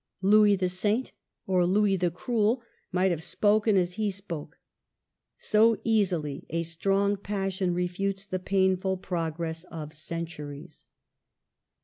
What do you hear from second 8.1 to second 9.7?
the painful progress